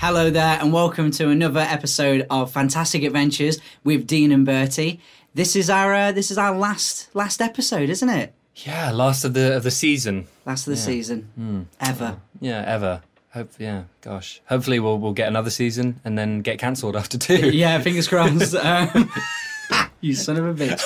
[0.00, 4.98] Hello there, and welcome to another episode of Fantastic Adventures with Dean and Bertie.
[5.34, 8.32] This is our uh, this is our last last episode, isn't it?
[8.56, 10.26] Yeah, last of the of the season.
[10.46, 12.16] Last of the season ever.
[12.40, 13.02] Yeah, ever.
[13.34, 14.40] Hope yeah, gosh.
[14.46, 17.50] Hopefully we'll we'll get another season and then get cancelled after two.
[17.52, 18.54] Yeah, fingers crossed.
[18.54, 19.12] um,
[20.00, 20.80] you son of a bitch.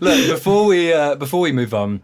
[0.00, 2.02] Look, before we uh, before we move on,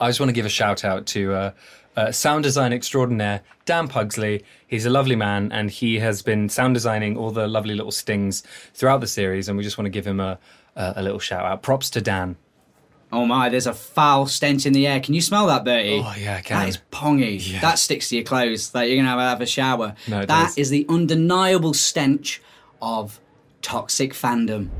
[0.00, 1.50] I just want to give a shout out to uh,
[1.96, 4.44] uh, sound design extraordinaire Dan Pugsley.
[4.66, 8.42] He's a lovely man, and he has been sound designing all the lovely little stings
[8.74, 9.48] throughout the series.
[9.48, 10.38] And we just want to give him a
[10.76, 11.62] a, a little shout out.
[11.62, 12.36] Props to Dan.
[13.12, 15.00] Oh my, there's a foul stench in the air.
[15.00, 16.02] Can you smell that, Bertie?
[16.04, 16.58] Oh, yeah, I can.
[16.58, 17.52] That is pongy.
[17.52, 17.60] Yeah.
[17.60, 18.70] That sticks to your clothes.
[18.70, 19.94] That you're gonna have, have a shower.
[20.08, 22.42] No, it That is the undeniable stench
[22.82, 23.20] of
[23.62, 24.70] toxic fandom.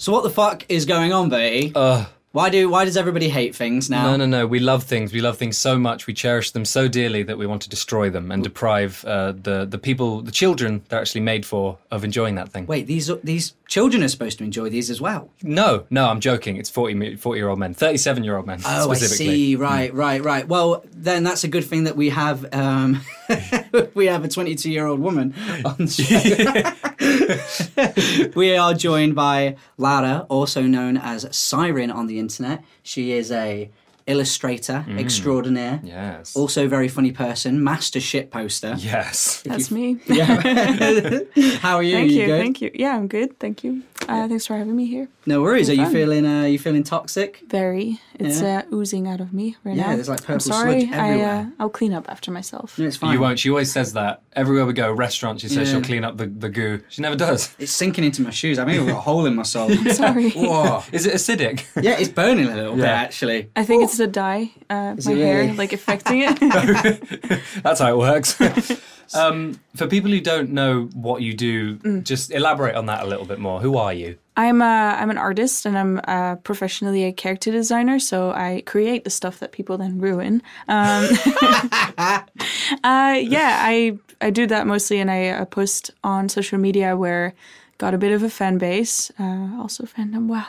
[0.00, 1.72] So what the fuck is going on, Bertie?
[1.74, 2.06] Ugh.
[2.32, 4.04] why do why does everybody hate things now?
[4.04, 4.46] No, no, no.
[4.46, 5.12] We love things.
[5.12, 6.06] We love things so much.
[6.06, 9.66] We cherish them so dearly that we want to destroy them and deprive uh, the
[9.66, 12.64] the people, the children they're actually made for, of enjoying that thing.
[12.64, 15.28] Wait, these these children are supposed to enjoy these as well.
[15.42, 16.56] No, no, I'm joking.
[16.56, 19.54] It's 40, 40 year old men, 37 year old men Oh, I see.
[19.54, 20.48] Right, right, right.
[20.48, 23.02] Well, then that's a good thing that we have um,
[23.94, 25.88] we have a 22 year old woman on the
[26.88, 26.99] show.
[28.34, 32.64] we are joined by Lara, also known as Siren on the internet.
[32.82, 33.70] She is a
[34.10, 35.78] illustrator extraordinaire.
[35.82, 35.88] Mm.
[35.88, 36.36] Yes.
[36.36, 38.74] Also, very funny person, master shit poster.
[38.78, 39.42] Yes.
[39.42, 39.98] That's me.
[40.06, 40.26] yeah.
[41.60, 41.94] How are you?
[41.94, 42.26] thank you.
[42.26, 42.40] good?
[42.40, 42.70] Thank you.
[42.74, 43.38] Yeah, I'm good.
[43.38, 43.82] Thank you.
[44.08, 45.08] Uh, thanks for having me here.
[45.26, 45.68] No worries.
[45.70, 46.26] Are you feeling?
[46.26, 47.42] Uh, you feeling toxic?
[47.48, 48.00] Very.
[48.14, 48.62] It's Yeah.
[48.70, 49.88] uh, oozing out of me right Yeah, now.
[49.90, 50.80] Yeah, there's, like, I'm purple sorry.
[50.86, 51.52] sludge I, uh, everywhere.
[51.60, 52.78] I'll clean up after myself.
[52.78, 53.12] No, it's fine.
[53.14, 53.38] You won't.
[53.38, 54.22] She always says that.
[54.34, 55.74] Everywhere we go, restaurant, she says Yeah.
[55.74, 56.80] she'll clean up the, the goo.
[56.88, 57.54] She never does.
[57.58, 58.58] It's sinking into my shoes.
[58.58, 59.70] I mean, I've got a hole in my soul.
[59.92, 60.30] Sorry.
[60.30, 60.82] Whoa.
[60.92, 61.64] Is it acidic?
[61.82, 63.50] Yeah, it's burning a little bit actually.
[63.56, 65.56] I think it's the dye, uh, my it hair, really?
[65.56, 66.36] like affecting it.
[67.62, 68.34] That's how it works.
[69.14, 72.02] um, for people who don't know what you do, Mm.
[72.04, 73.60] just elaborate on that a little bit more.
[73.60, 74.16] Who are you?
[74.36, 79.04] I'm uh, I'm an artist and I'm uh, professionally a character designer, so I create
[79.04, 80.42] the stuff that people then ruin.
[80.68, 81.04] Um,
[81.98, 87.34] uh, yeah, I I do that mostly, and I uh, post on social media where
[87.78, 90.26] got a bit of a fan base, uh, also fandom.
[90.28, 90.46] Wow,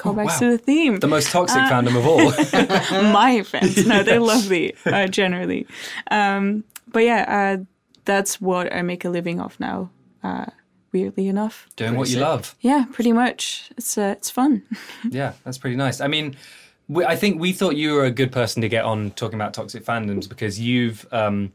[0.00, 0.38] callbacks wow.
[0.40, 0.98] to the theme.
[1.00, 2.30] The most toxic Uh, fandom of all.
[3.12, 5.66] My fans, no, they're lovely uh, generally.
[6.10, 7.24] Um, but yeah,
[7.60, 7.64] uh,
[8.04, 9.90] that's what I make a living off now.
[10.22, 10.46] Uh,
[10.92, 12.22] weirdly enough, Doing what you sick.
[12.22, 12.54] love.
[12.60, 13.70] yeah, pretty much.
[13.76, 14.62] It's uh, it's fun.
[15.10, 16.00] Yeah, that's pretty nice.
[16.00, 16.36] I mean,
[16.88, 19.54] we, I think we thought you were a good person to get on talking about
[19.54, 21.52] toxic fandoms because you've, um,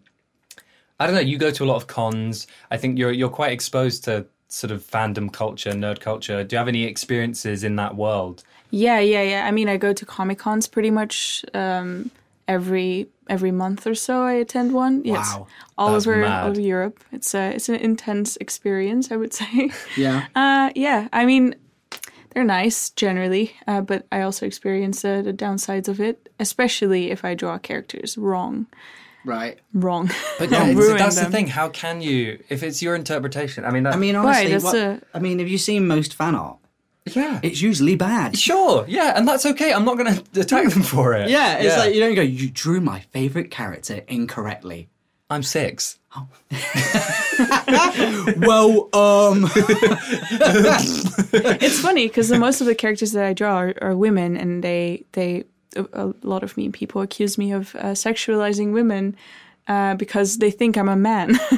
[1.00, 2.48] I don't know, you go to a lot of cons.
[2.72, 6.44] I think you're you're quite exposed to sort of fandom culture, nerd culture.
[6.44, 8.44] Do you have any experiences in that world?
[8.72, 9.48] Yeah, yeah, yeah.
[9.48, 12.12] I mean, I go to Comic Cons pretty much um,
[12.48, 14.22] every every month or so.
[14.24, 15.02] I attend one.
[15.04, 15.48] Yes, Wow.
[15.78, 16.44] all over mad.
[16.44, 17.04] all over Europe.
[17.12, 19.72] It's a it's an intense experience, I would say.
[19.98, 20.26] Yeah.
[20.36, 21.56] Uh, yeah, I mean,
[22.32, 27.24] they're nice generally, uh, but I also experience uh, the downsides of it, especially if
[27.26, 28.68] I draw characters wrong.
[29.26, 29.60] Right.
[29.74, 30.10] Wrong.
[30.40, 31.48] But I'll yeah, ruin that's the thing.
[31.48, 33.66] How can you, if it's your interpretation?
[33.66, 36.14] I mean, that, I mean, honestly, that's what, a- I mean, have you seen most
[36.14, 36.58] fan art?
[37.08, 38.38] yeah, It's usually bad.
[38.38, 39.74] sure, yeah, and that's okay.
[39.74, 41.30] I'm not going to attack them for it.
[41.30, 42.22] Yeah, it's like you don't go.
[42.22, 44.90] You drew my favorite character incorrectly.
[45.30, 45.98] I'm six.
[48.38, 49.50] well, um,
[51.34, 55.04] it's funny because most of the characters that I draw are, are women, and they
[55.14, 55.44] they
[55.76, 59.16] a, a lot of mean people accuse me of uh, sexualizing women
[59.68, 61.38] uh, because they think I'm a man.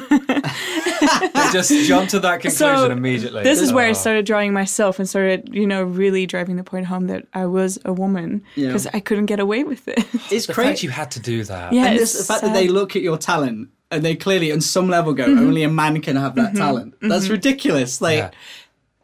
[1.00, 3.42] They just jump to that conclusion so immediately.
[3.42, 3.94] this is where I Oh.
[3.94, 7.78] started drawing myself and started, you know, really driving the point home that I was
[7.84, 8.68] a woman Yeah.
[8.68, 9.98] because I couldn't get away with it.
[10.30, 10.86] it's The fact crazy.
[10.86, 11.72] you had to do that.
[11.72, 14.52] yeah, and it's this, the fact that they look at your talent and they clearly,
[14.52, 15.38] on some level, go, Mm-hmm.
[15.48, 16.94] only a man can have that talent.
[17.00, 18.00] That's ridiculous.
[18.00, 18.30] Like, Yeah.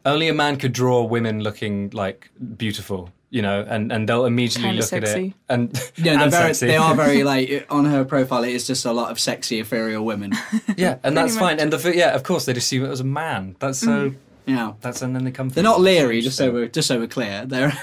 [0.05, 3.09] Only a man could draw women looking like beautiful.
[3.35, 6.53] You know, and, and they'll immediately Kinda look at it and Yeah, they're and very,
[6.53, 6.67] sexy.
[6.67, 8.43] they are very like on her profile.
[8.45, 10.31] It is just a lot of sexy ethereal women.
[10.77, 11.59] yeah, and that's Pretty fine.
[11.59, 13.55] And the yeah, of course, they'd assume it was a man.
[13.59, 14.13] That's so.
[14.47, 15.49] Yeah, That's and then they come.
[15.49, 16.21] they're not leery.
[16.21, 17.45] Just so we're just so we're clear.
[17.47, 17.73] They're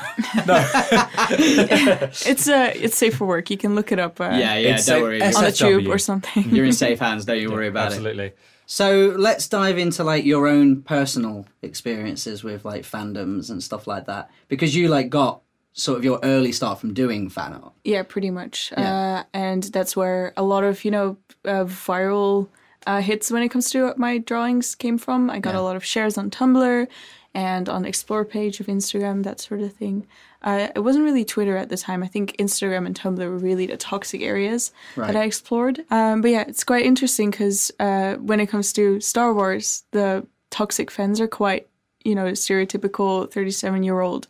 [1.31, 3.50] It's uh, it's safe for work.
[3.50, 4.20] You can look it up.
[4.20, 4.75] Uh, yeah, yeah.
[4.76, 5.22] It's don't a- worry.
[5.22, 6.49] S- on the tube or something.
[6.50, 7.25] You're in safe hands.
[7.25, 7.96] Don't you worry about it.
[7.96, 8.32] Absolutely.
[8.66, 14.06] So let's dive into like your own personal experiences with like fandoms and stuff like
[14.06, 15.41] that, because you like got
[15.74, 17.72] sort of your early start from doing fan art.
[17.84, 18.72] Yeah, pretty much.
[18.76, 19.20] Yeah.
[19.20, 22.48] Uh, and that's where a lot of, you know, uh, viral
[22.86, 25.30] uh, hits when it comes to my drawings came from.
[25.30, 25.60] I got Yeah.
[25.60, 26.86] a lot of shares on Tumblr
[27.34, 30.06] and on Explore page of Instagram, that sort of thing.
[30.42, 32.02] Uh, it wasn't really Twitter at the time.
[32.02, 35.06] I think Instagram and Tumblr were really the toxic areas Right.
[35.06, 35.84] that I explored.
[35.90, 40.26] Um, but yeah, it's quite interesting because uh, when it comes to Star Wars, the
[40.50, 41.68] toxic fans are quite,
[42.04, 44.26] you know, stereotypical 37 year old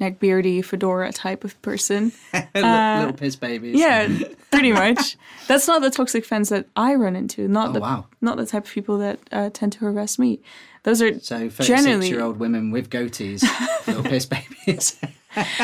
[0.00, 2.12] neckbeardy fedora type of person.
[2.54, 3.78] little, little piss babies.
[3.78, 4.08] Yeah,
[4.50, 5.16] pretty much.
[5.46, 7.46] That's not the toxic fans that I run into.
[7.48, 8.06] Not Oh, the wow.
[8.20, 10.40] not the type of people that uh, tend to harass me.
[10.82, 13.42] Those are So 36 generally year old women with goatees,
[13.86, 14.98] little piss babies.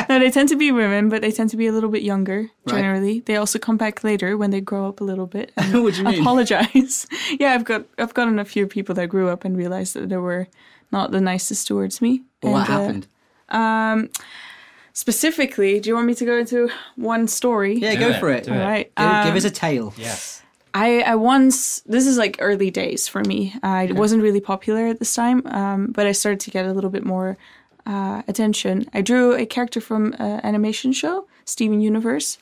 [0.09, 0.17] no.
[0.19, 2.49] They tend to be women, but they tend to be a little bit younger.
[2.65, 2.75] Right.
[2.77, 5.93] Generally, they also come back later when they grow up a little bit and what
[5.93, 6.21] do you mean?
[6.21, 7.05] apologize.
[7.39, 10.17] yeah, I've got I've gotten a few people that grew up and realized that they
[10.17, 10.47] were
[10.91, 12.23] not the nicest towards me.
[12.41, 13.07] What And, uh,
[13.51, 14.09] happened?
[14.93, 17.75] specifically, do you want me to go into one story?
[17.75, 18.43] Yeah, Do go it, for it.
[18.43, 18.61] do Give, it.
[18.61, 18.95] All right.
[18.95, 19.93] give um, us a tale.
[19.97, 20.41] Yes.
[20.73, 23.55] I, I once this is like early days for me.
[23.61, 26.89] I wasn't really popular at this time, um, but I started to get a little
[26.89, 27.37] bit more
[27.85, 28.85] uh, attention.
[28.93, 32.37] I drew a character from an animation show, Steven Universe.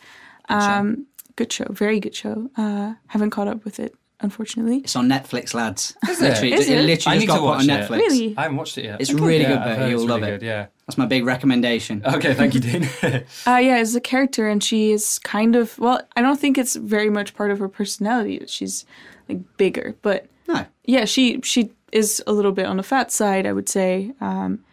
[0.47, 1.06] Um,
[1.38, 2.50] good show, very good show.
[2.56, 4.77] Uh, haven't caught up with it, unfortunately.
[4.80, 5.95] It's on Netflix, lads.
[6.10, 6.25] Is it?
[6.30, 6.77] literally, Is it?
[6.77, 6.81] it?
[6.81, 7.69] literally I just need got to put on watch it.
[7.69, 7.98] Netflix.
[7.98, 8.38] Really?
[8.38, 9.01] I haven't watched it yet.
[9.01, 9.77] It's really Yeah, good, I've Bert.
[9.77, 10.39] heard You'll love really it.
[10.39, 10.66] Good, yeah.
[10.88, 12.04] That's my big recommendation.
[12.13, 12.89] Okay, thank you, Dean.
[13.48, 16.01] Uh, yeah, as a character, and she is kind of well.
[16.16, 18.86] I don't think it's very much part of her personality that she's
[19.27, 20.66] like bigger, but No.
[20.86, 24.12] yeah, she she is a little bit on the fat side, I would say.
[24.21, 24.63] Um,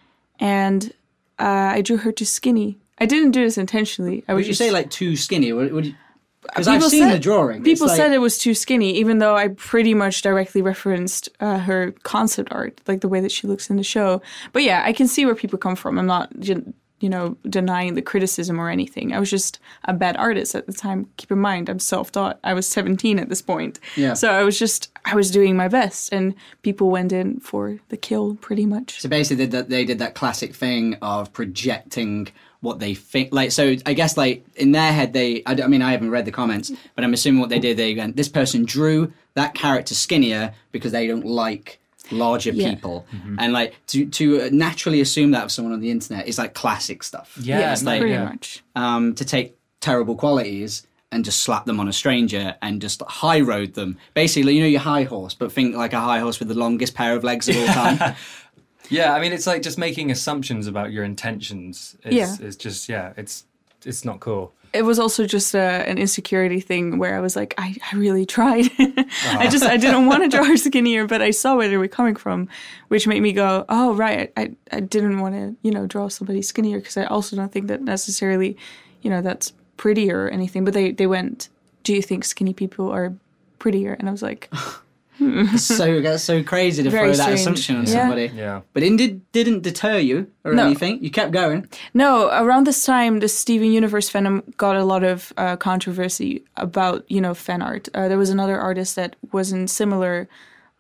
[0.41, 0.93] and
[1.39, 2.79] uh, I drew her too skinny.
[2.99, 4.25] I didn't do this intentionally.
[4.29, 5.53] I Would was you just, say like too skinny?
[6.49, 7.63] Because I've People seen said- the drawing.
[7.63, 11.59] People like- said it was too skinny, even though I pretty much directly referenced uh,
[11.59, 14.23] her concept art, like the way that she looks in the show.
[14.53, 15.99] But yeah, I can see where people come from.
[15.99, 19.13] I'm not, you you know, denying the criticism or anything.
[19.13, 21.07] I was just a bad artist at the time.
[21.19, 22.41] Keep in mind, I'm self-taught.
[22.43, 23.79] I was 17 at this point.
[23.97, 24.15] Yeah.
[24.15, 27.99] So I was just, I was doing my best, and people went in for the
[27.99, 28.99] kill, pretty much.
[29.03, 32.29] So basically, they did that, they did that classic thing of projecting
[32.61, 33.33] what they think.
[33.33, 36.73] Like, so I guess like in their head, they—I mean, I haven't read the comments,
[36.95, 37.77] but I'm assuming what they did.
[37.77, 41.79] They went, this person drew that character skinnier because they don't like
[42.11, 42.71] larger Yeah.
[42.75, 43.07] people,
[43.39, 47.03] and like to to naturally assume that of someone on the internet is like classic
[47.03, 47.37] stuff.
[47.41, 48.25] Yeah, it's no, like pretty yeah.
[48.25, 48.63] much.
[48.75, 53.41] um, to take terrible qualities and just slap them on a stranger and just high
[53.41, 53.97] road them.
[54.15, 56.95] Basically, you know your high horse, but think like a high horse with the longest
[56.95, 58.15] pair of legs of all time.
[58.91, 61.97] Yeah, I mean, it's like just making assumptions about your intentions.
[62.05, 62.47] Is, Yeah.
[62.47, 63.45] is just yeah, it's
[63.85, 64.53] it's not cool.
[64.73, 68.27] it was also just a, an insecurity thing where I was like, I, I really
[68.27, 68.67] tried.
[68.79, 71.89] I just I didn't want to draw her skinnier, but I saw where they were
[71.89, 72.49] coming from,
[72.89, 76.43] which made me go, oh right, I I didn't want to you know draw somebody
[76.43, 78.57] skinnier because I also don't think that necessarily,
[79.03, 80.65] you know, that's prettier or anything.
[80.65, 81.49] But they they went,
[81.85, 83.15] do you think skinny people are
[83.59, 83.93] prettier?
[83.99, 84.51] And I was like,
[85.57, 87.41] so that's so crazy to Very throw that strange.
[87.41, 87.93] assumption on Yeah.
[87.93, 88.31] somebody.
[88.35, 88.61] Yeah.
[88.73, 90.67] But it did, didn't deter you or No.
[90.67, 91.03] anything.
[91.03, 91.67] You kept going.
[91.95, 97.05] No, around this time, the Steven Universe fandom got a lot of uh, controversy about,
[97.09, 97.89] you know, fan art.
[97.95, 100.29] Uh, there was another artist that was in similar,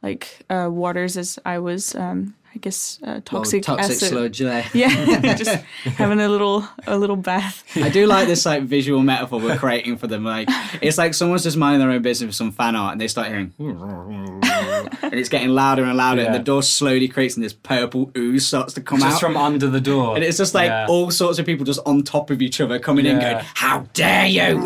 [0.02, 1.94] like, uh, waters as I was.
[1.94, 4.08] Um, I guess uh, Well, toxic, toxic acid.
[4.08, 4.64] sludge there.
[4.72, 5.50] Yeah, just
[5.98, 7.62] having a little a little bath.
[7.76, 10.24] I do like this like visual metaphor we're creating for them.
[10.24, 10.48] Like
[10.80, 13.28] it's like someone's just minding their own business with some fan art, and they start
[13.28, 18.10] hearing, and it's getting louder and louder, and the door slowly creates, and this purple
[18.16, 20.14] ooze starts to come Just out from under the door.
[20.14, 20.86] And it's just like Yeah.
[20.88, 24.26] all sorts of people just on top of each other coming in going, How dare
[24.28, 24.62] you?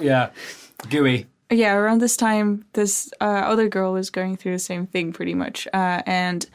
[0.00, 0.30] yeah,
[0.88, 1.26] gooey.
[1.52, 5.34] Yeah, around this time, this uh, other girl was going through the same thing pretty
[5.34, 6.46] much, uh, and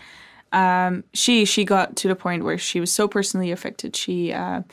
[0.52, 3.96] um, she she got to the point where she was so personally affected.
[3.96, 4.64] She uh,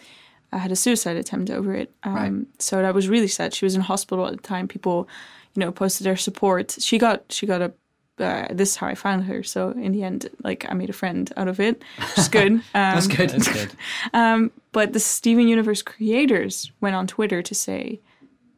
[0.52, 1.92] had a suicide attempt over it.
[2.02, 2.32] Um, Right.
[2.58, 3.54] So that was really sad.
[3.54, 4.68] She was in hospital at the time.
[4.68, 5.08] People,
[5.54, 6.76] you know, posted their support.
[6.80, 7.72] She got she got a.
[8.16, 9.42] Uh, this is how I found her.
[9.42, 12.52] So in the end, like I made a friend out of it, which is good.
[12.52, 13.30] Um, That's good.
[13.30, 13.72] That's good.
[14.14, 17.98] um, but the Steven Universe creators went on Twitter to say,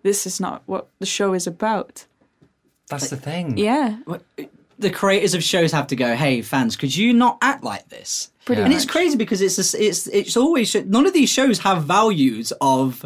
[0.06, 2.06] "This is not what the show is about."
[2.90, 3.46] That's the thing.
[3.58, 3.98] Yeah,
[4.78, 8.30] the creators of shows have to go, Hey, fans, could you not act like this?
[8.44, 11.56] Pretty and it's crazy because it's a s it's it's always none of these shows
[11.68, 13.04] have values of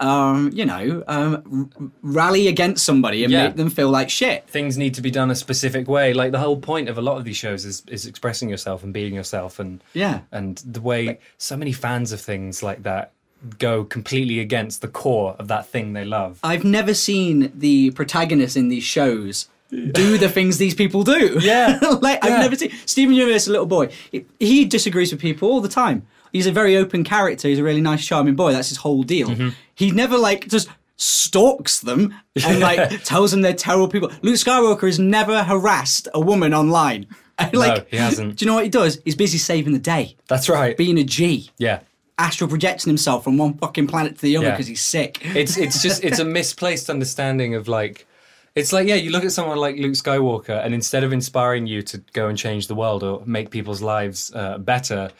[0.00, 1.32] um, you know um,
[1.78, 3.44] r- rally against somebody and Yeah.
[3.48, 4.48] make them feel like shit.
[4.48, 6.14] things need to be done a specific way.
[6.14, 8.92] Like the whole point of a lot of these shows is is expressing yourself and
[9.00, 10.20] being yourself, and Yeah.
[10.32, 13.10] and the way so many fans of things like that
[13.58, 16.38] go completely against the core of that thing they love.
[16.42, 21.38] I've never seen the protagonists in these shows do the things these people do.
[21.40, 21.78] Yeah.
[22.00, 22.34] like Yeah.
[22.34, 23.90] I've never seen Steven Universe, a little boy.
[24.10, 26.06] He, he disagrees with people all the time.
[26.32, 27.48] He's a very open character.
[27.48, 28.52] He's a really nice, charming boy.
[28.52, 29.28] That's his whole deal.
[29.28, 29.50] Mm-hmm.
[29.74, 32.14] He never like just stalks them
[32.44, 34.10] and like tells them they're terrible people.
[34.22, 37.06] Luke Skywalker has never harassed a woman online.
[37.40, 38.34] And, like, he hasn't.
[38.36, 39.00] Do you know what he does?
[39.04, 40.76] He's busy saving the day, That's right.
[40.76, 41.82] being a G, yeah.
[42.18, 44.52] Astral projecting himself from one fucking planet to the other Yeah.
[44.52, 45.18] because he's sick.
[45.36, 48.06] it's it's just it's a misplaced understanding of like
[48.54, 51.80] it's like yeah you look at someone like luke skywalker and instead of inspiring you
[51.82, 55.10] to go and change the world or make people's lives uh, better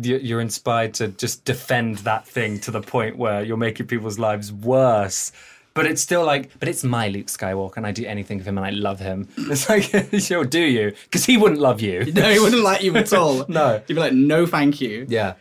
[0.00, 4.18] you- you're inspired to just defend that thing to the point where you're making people's
[4.18, 5.32] lives worse
[5.74, 8.58] but it's still like but it's my luke skywalker and i do anything for him
[8.58, 9.84] and i love him it's like
[10.20, 13.46] sure do you because he wouldn't love you No, he wouldn't like you at all.
[13.48, 13.80] No.
[13.86, 15.06] He'd be like, no, thank you.
[15.08, 15.34] Yeah.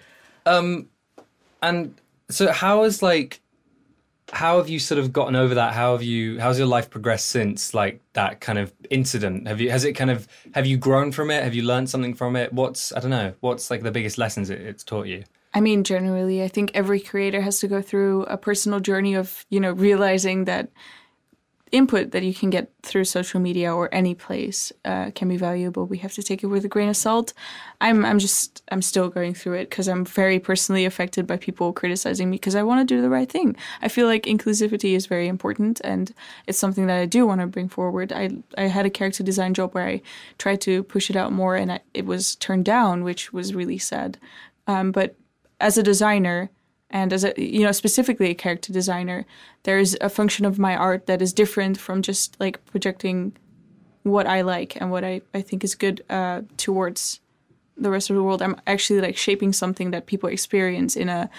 [0.45, 0.87] Um
[1.61, 1.95] and
[2.29, 3.41] so how is like
[4.31, 5.73] how have you sort of gotten over that?
[5.73, 9.47] How have you how's your life progressed since like that kind of incident?
[9.47, 11.43] Have you has it kind of have you grown from it?
[11.43, 12.53] Have you learned something from it?
[12.53, 15.23] What's I don't know, what's like the biggest lessons it, it's taught you?
[15.53, 19.45] I mean, generally, I think every creator has to go through a personal journey of,
[19.49, 20.69] you know, realizing that
[21.71, 25.85] input that you can get through social media or any place uh, can be valuable.
[25.85, 27.33] We have to take it with a grain of salt.
[27.79, 31.71] I'm, I'm just, I'm still going through it because I'm very personally affected by people
[31.71, 33.55] criticizing me because I want to do the right thing.
[33.81, 36.13] I feel like inclusivity is very important and
[36.45, 38.11] it's something that I do want to bring forward.
[38.11, 40.01] I, I had a character design job where I
[40.37, 43.77] tried to push it out more and I, it was turned down, which was really
[43.77, 44.17] sad.
[44.67, 45.15] Um, but
[45.61, 46.49] as a designer
[46.91, 49.25] and as a you know specifically a character designer
[49.63, 53.35] there's a function of my art that is different from just like projecting
[54.03, 57.21] what i like and what i, I think is good uh, towards
[57.81, 58.41] the rest of the world.
[58.41, 61.29] I'm actually like shaping something that people experience in a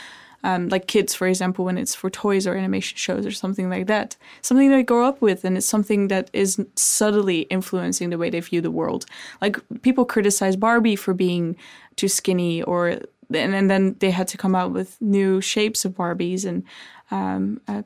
[0.44, 3.86] um, like kids for example when it's for toys or animation shows or something like
[3.86, 4.16] that.
[4.40, 8.40] Something they grow up with and it's something that is subtly influencing the way they
[8.40, 9.06] view the world.
[9.40, 11.56] Like people criticize barbie for being
[11.94, 12.98] too skinny or
[13.34, 16.64] and, and then they had to come out with new shapes of barbies and
[17.10, 17.84] um, a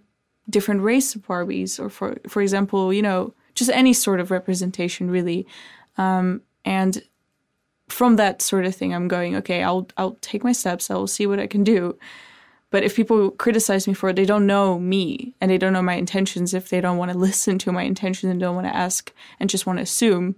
[0.49, 5.11] different race of barbies or for for example you know just any sort of representation
[5.11, 5.47] really.
[5.99, 7.03] Um, and
[7.89, 10.91] from that sort of thing i'm going okay i'll i'll take my steps.
[10.91, 11.97] I'll see what i can do.
[12.71, 15.83] But if people criticize me for it they don't know me and they don't know
[15.83, 16.53] my intentions.
[16.53, 19.49] If they don't want to listen to my intentions and don't want to ask and
[19.49, 20.35] just want to assume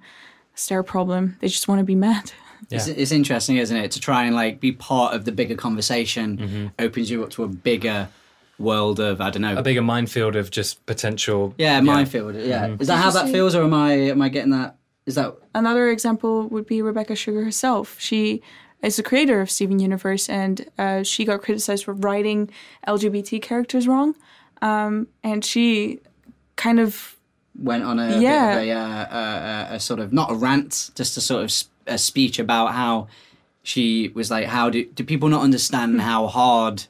[0.52, 1.36] it's their problem.
[1.40, 2.32] They just want to be mad
[2.70, 3.90] It's, it's interesting, isn't it?
[3.92, 7.48] To try and like be part of the bigger conversation opens you up to a
[7.48, 8.08] bigger
[8.58, 9.56] world of I don't know.
[9.56, 12.34] A bigger minefield of just potential yeah, minefield.
[12.34, 14.76] Yeah, is that how that feels, or am I am I getting that?
[15.06, 17.96] Is that another example would be Rebecca Sugar herself.
[17.98, 18.42] She
[18.82, 22.50] is the creator of Steven Universe, and uh, she got criticized for writing
[22.86, 24.14] LGBT characters wrong.
[24.60, 26.00] Um, and she
[26.56, 27.16] kind of
[27.58, 28.54] went on a Yeah.
[28.56, 31.46] bit of a, uh, uh, a sort of not a rant, just to sort of
[31.50, 33.08] s- a speech about how
[33.62, 36.84] she was like, how do do people not understand how hard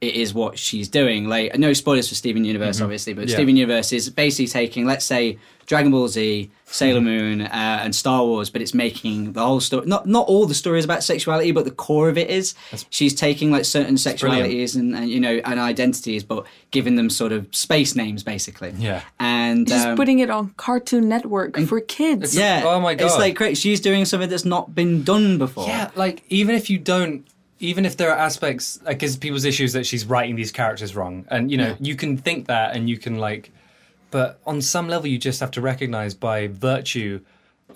[0.00, 1.28] it is what she's doing?
[1.28, 3.34] Like, no spoilers for Steven Universe, obviously, but Yeah.
[3.34, 8.24] Steven Universe is basically taking, let's say, Dragon Ball Z, Sailor Moon, uh, and Star
[8.24, 9.86] Wars, but it's making the whole story.
[9.86, 12.54] Not not all the stories about sexuality, but the core of it is.
[12.88, 17.32] she's taking like certain sexualities and, and you know and identities, but giving them sort
[17.32, 18.72] of space names, basically.
[18.78, 19.02] Yeah.
[19.20, 22.34] and just um, putting it on Cartoon Network for kids.
[22.34, 22.62] yeah.
[22.64, 23.20] Oh my god, It's God.
[23.20, 23.58] like great.
[23.58, 25.66] She's doing something that's not been done before.
[25.66, 27.26] Yeah, like even if you don't,
[27.58, 31.26] even if there are aspects, like, because people's issues that she's writing these characters wrong,
[31.30, 33.50] and you know, you can think that, and you can like,
[34.10, 37.20] but on some level, you just have to recognize by virtue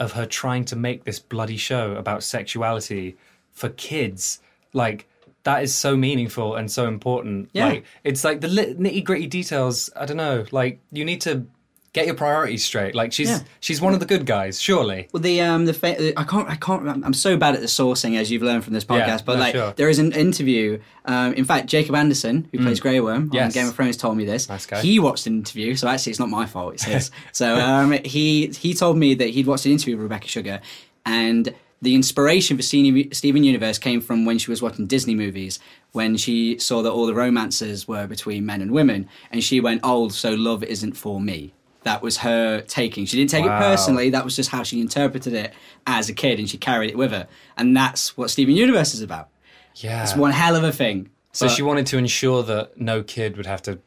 [0.01, 3.17] of her trying to make this bloody show about sexuality
[3.53, 4.41] for kids,
[4.73, 5.09] like.
[5.45, 7.51] That is so meaningful and so important.
[7.53, 7.67] Yeah.
[7.67, 9.91] Like it's like the nitty gritty details.
[9.97, 10.45] I don't know.
[10.53, 11.45] Like you need to
[11.93, 12.95] get your priorities straight.
[12.95, 13.41] Like she's Yeah.
[13.61, 15.09] she's one of the good guys, surely.
[15.13, 18.17] Well, the um the fa- I can't I can't I'm so bad at the sourcing
[18.19, 19.07] as you've learned from this podcast.
[19.07, 19.73] Yeah, but like sure.
[19.77, 20.81] there is an interview.
[21.05, 23.53] Um, in fact, Jacob Anderson, who plays Grey Worm on Mm.
[23.53, 24.49] Game of Thrones, told me this.
[24.49, 24.81] Nice guy.
[24.81, 26.75] He watched an interview, so actually it's not my fault.
[26.75, 27.11] It's his.
[27.33, 30.61] so um, he he told me that he'd watched an interview with Rebecca Sugar,
[31.05, 35.59] and the inspiration for Steven Universe came from when she was watching Disney movies,
[35.91, 39.81] when she saw that all the romances were between men and women, and she went,
[39.83, 41.53] "Oh, so love isn't for me."
[41.85, 43.05] That was her taking.
[43.07, 43.57] She didn't take Wow.
[43.57, 44.11] it personally.
[44.11, 45.53] That was just how she interpreted it
[45.87, 47.27] as a kid, and she carried it with her.
[47.57, 49.29] And that's what Steven Universe is about.
[49.77, 50.03] Yeah.
[50.03, 51.09] It's one hell of a thing.
[51.33, 53.79] So But- she wanted to ensure that no kid would have to,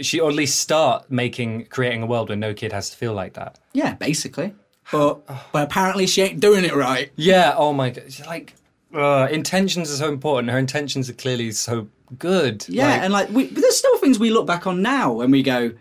[0.00, 3.12] she or at least start making creating a world where no kid has to feel
[3.12, 3.58] like that.
[3.72, 4.54] yeah, basically.
[4.92, 7.10] But but apparently she ain't doing it right.
[7.16, 7.54] Yeah.
[7.56, 8.04] Oh my god.
[8.12, 8.54] She's Like,
[8.94, 10.50] uh, intentions are so important.
[10.52, 12.64] Her intentions are clearly so good.
[12.68, 15.32] Yeah, Like, and like we, but there's still things we look back on now and
[15.32, 15.72] we go,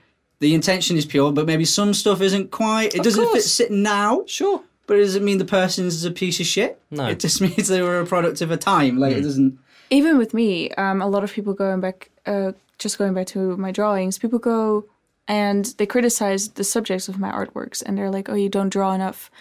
[0.43, 2.93] the intention is pure, but maybe some stuff isn't quite.
[2.93, 3.51] It Of doesn't fit course.
[3.59, 4.23] sit now.
[4.27, 4.61] sure.
[4.85, 6.71] But it doesn't mean the person's a piece of shit.
[6.91, 7.07] No.
[7.07, 8.99] It just means they were a product of a time.
[8.99, 9.57] Like it doesn't.
[9.89, 12.51] even with me, um, a lot of people going back, uh,
[12.83, 14.85] just going back to my drawings, people go
[15.27, 18.91] and they criticize the subjects of my artworks, and they're like, "Oh, you don't draw
[18.93, 19.31] enough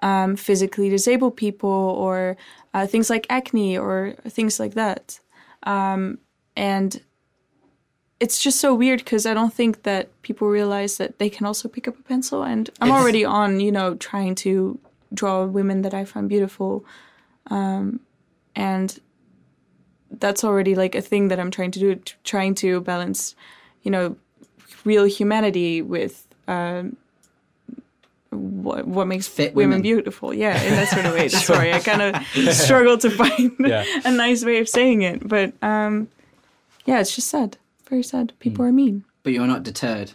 [0.00, 2.36] um, physically disabled people, or
[2.74, 5.18] uh, things like acne, or things like that."
[5.64, 6.18] Um,
[6.54, 7.00] and
[8.24, 11.68] it's just so weird because I don't think that people realize that they can also
[11.68, 14.78] pick up a pencil, and I'm It's- already on, you know, trying to
[15.12, 16.84] draw women that I find beautiful,
[17.50, 18.00] um,
[18.54, 18.88] and
[20.20, 23.34] that's already like a thing that I'm trying to do, t- trying to balance,
[23.84, 24.16] you know,
[24.84, 26.14] real humanity with
[26.48, 26.96] um,
[28.30, 29.82] what what makes Fit women, women.
[29.82, 30.32] beautiful.
[30.34, 31.28] Yeah, in that sort of way.
[31.52, 32.14] Sorry, I kind of
[32.54, 33.84] struggle to find Yeah.
[34.04, 36.08] a nice way of saying it, but um,
[36.86, 37.56] yeah, it's just sad,
[37.92, 38.32] very sad.
[38.38, 38.70] People hmm.
[38.70, 39.04] are mean.
[39.22, 40.12] But you're not deterred.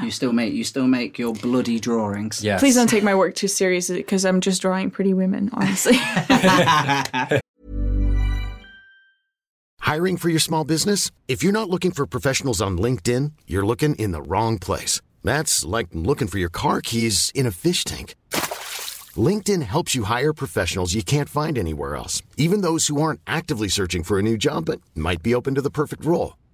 [0.00, 2.44] You still make you still make your bloody drawings.
[2.44, 2.60] Yes.
[2.60, 5.96] Please don't take my work too seriously because I'm just drawing pretty women, honestly.
[9.80, 11.10] Hiring for your small business?
[11.26, 15.00] If you're not looking for professionals on LinkedIn, you're looking in the wrong place.
[15.24, 18.14] That's like looking for your car keys in a fish tank.
[19.16, 23.68] LinkedIn helps you hire professionals you can't find anywhere else, even those who aren't actively
[23.68, 26.34] searching for a new job but might be open to the perfect role.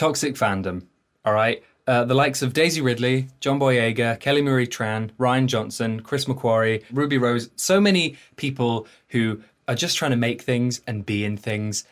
[0.00, 0.86] Toxic fandom.
[1.26, 1.62] All right.
[1.86, 6.82] Uh, the likes of Daisy Ridley, John Boyega, Kelly Marie Tran, Rian Johnson, Chris McQuarrie,
[6.90, 11.36] Ruby Rose, so many people who are just trying to make things and be in
[11.36, 11.84] things,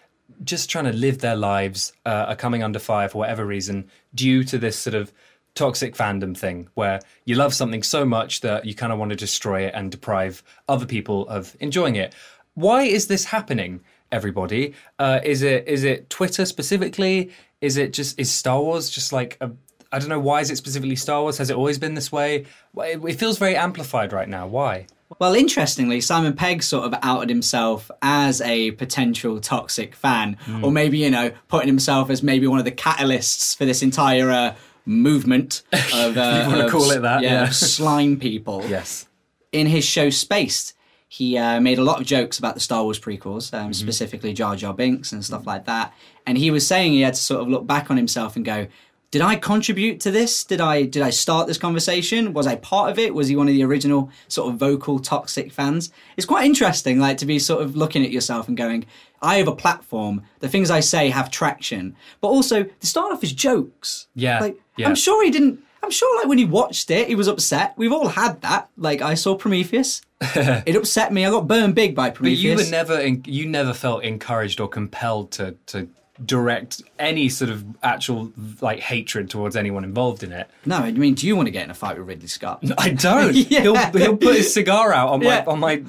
[0.42, 4.42] just trying to live their lives, uh, are coming under fire for whatever reason due
[4.42, 5.12] to this sort of
[5.54, 9.16] toxic fandom thing where you love something so much that you kind of want to
[9.16, 12.14] destroy it and deprive other people of enjoying it.
[12.54, 14.74] Why is this happening, everybody?
[14.98, 17.30] Uh, is it is it Twitter specifically?
[17.60, 19.50] Is it just is Star Wars just like a
[19.90, 21.38] I don't know why is it specifically Star Wars?
[21.38, 22.44] Has it always been this way?
[22.76, 24.46] It, feels very amplified right now.
[24.46, 24.86] Why?
[25.18, 30.98] Well, interestingly, Simon Pegg sort of outed himself as a potential toxic fan, or maybe
[30.98, 35.62] you know, putting himself as maybe one of the catalysts for this entire uh, movement
[35.72, 36.18] of.
[36.18, 37.44] Uh, wanna of- call it that, yeah.
[37.44, 38.62] of slime people.
[38.68, 39.06] Yes.
[39.52, 40.74] in his show Spaced,
[41.08, 43.66] he uh, made a lot of jokes about the Star Wars prequels, Mm-hmm.
[43.66, 45.92] um, specifically Jar Jar Binks and stuff like that.
[46.26, 48.66] And he was saying he had to sort of look back on himself and go,
[49.10, 50.44] "Did I contribute to this?
[50.44, 52.34] Did I did I start this conversation?
[52.34, 53.14] Was I part of it?
[53.14, 57.16] Was he one of the original sort of vocal toxic fans?" It's quite interesting, like
[57.18, 58.84] to be sort of looking at yourself and going,
[59.22, 60.22] "I have a platform.
[60.40, 64.08] The things I say have traction." But also, they start off as jokes.
[64.14, 64.88] Yeah, like yeah.
[64.88, 65.60] I'm sure he didn't.
[65.82, 67.74] I'm sure, like when he watched it, he was upset.
[67.76, 68.68] We've all had that.
[68.76, 71.24] Like I saw Prometheus, it upset me.
[71.24, 72.42] I got burned big by Prometheus.
[72.42, 75.88] But you were never in, you never felt encouraged or compelled to to
[76.24, 80.48] direct any sort of actual like hatred towards anyone involved in it.
[80.66, 82.62] no, I mean, do you want to get in a fight with Ridley Scott?
[82.78, 83.34] I don't.
[83.50, 83.60] Yeah.
[83.62, 85.44] He'll he'll put his cigar out on Yeah.
[85.46, 85.82] my on my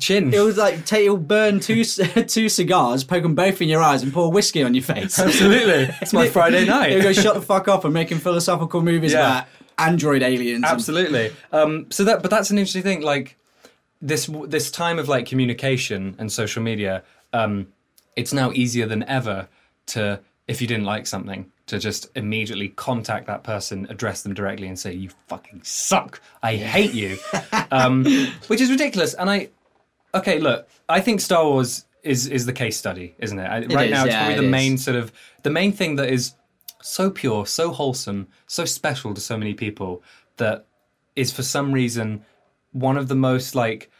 [0.00, 0.32] chin.
[0.32, 1.84] It was like take, he'll burn two
[2.26, 5.18] two cigars, poke them both in your eyes, and pour whiskey on your face.
[5.18, 6.92] Absolutely, it's my Friday night.
[6.92, 9.20] He'll go shut the fuck up and making philosophical movies Yeah.
[9.40, 10.56] about android aliens.
[10.56, 11.32] and- Absolutely.
[11.52, 13.02] Um, so that, but that's an interesting thing.
[13.02, 13.36] Like
[14.00, 17.02] this, this time of like communication and social media,
[17.34, 17.66] um,
[18.16, 19.48] it's now easier than ever
[19.86, 24.68] to, if you didn't like something, to just immediately contact that person, address them directly,
[24.68, 26.20] and say, "You fucking suck.
[26.42, 27.18] I hate you,"
[27.70, 28.04] um,
[28.46, 29.14] which is ridiculous.
[29.14, 29.48] And I,
[30.14, 33.46] okay, look, I think Star Wars is is the case study, isn't it?
[33.46, 34.50] I, right is, now, it's yeah, probably it the is.
[34.50, 36.34] main sort of the main thing that is
[36.82, 40.02] so pure, so wholesome, so special to so many people
[40.36, 40.66] that
[41.16, 42.24] is for some reason
[42.72, 43.90] one of the most like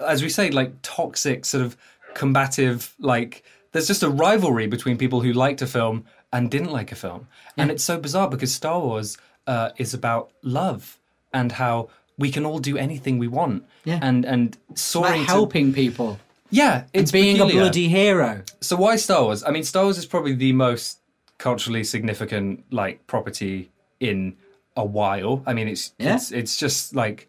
[0.00, 1.76] as we say like toxic sort of
[2.14, 3.44] combative like
[3.78, 7.28] there's just a rivalry between people who liked a film and didn't like a film
[7.56, 10.98] and it's so bizarre because star wars uh, is about love
[11.32, 11.88] and how
[12.18, 14.00] we can all do anything we want Yeah.
[14.02, 16.18] and and soaring to- helping people,
[16.50, 17.60] yeah it's being peculiar.
[17.60, 18.42] a bloody hero.
[18.60, 19.40] So why Star Wars?
[19.44, 20.98] I mean, Star Wars is probably the most
[21.38, 24.36] culturally significant like property in
[24.76, 25.42] a while.
[25.46, 26.14] I mean, it's Yeah.
[26.16, 27.28] it's it's just like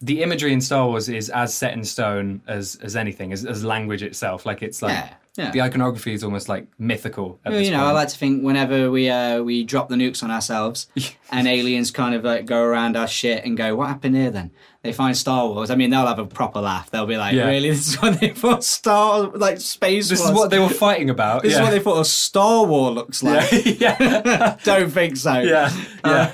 [0.00, 3.62] the imagery in Star Wars is as set in stone as as anything, as, as
[3.64, 4.46] language itself.
[4.46, 5.50] Like it's like Yeah, yeah.
[5.50, 7.40] the iconography is almost like mythical.
[7.44, 10.30] Well, you know, I like to think whenever we uh, we drop the nukes on
[10.30, 10.86] ourselves,
[11.32, 14.52] and aliens kind of like go around our shit and go, "What happened here?" Then
[14.82, 15.70] they find Star Wars.
[15.70, 16.90] I mean, they'll have a proper laugh.
[16.90, 17.46] They'll be like, Yeah.
[17.46, 17.70] "Really?
[17.74, 20.30] This is what they thought Star like space this was.
[20.30, 21.42] is what they were fighting about.
[21.42, 21.58] This yeah.
[21.58, 24.56] is what they thought a Star War looks like." yeah.
[24.62, 25.40] Don't think so.
[25.40, 25.72] yeah,
[26.04, 26.32] yeah.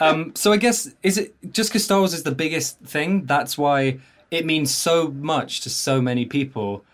[0.00, 3.24] um, so I guess is it just because Star Wars is the biggest thing?
[3.24, 6.84] That's why it means so much to so many people.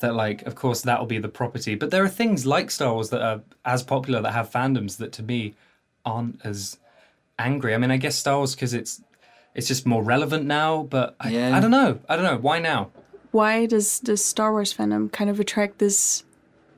[0.00, 1.74] That like, of course, that will be the property.
[1.74, 5.12] But there are things like Star Wars that are as popular that have fandoms that
[5.12, 5.54] to me
[6.04, 6.78] aren't as
[7.38, 7.74] angry.
[7.74, 9.02] I mean, I guess Star Wars because it's
[9.54, 10.84] it's just more relevant now.
[10.84, 11.56] But I, Yeah.
[11.56, 11.98] I don't know.
[12.08, 12.90] I don't know why now.
[13.30, 16.24] Why does the Star Wars fandom kind of attract this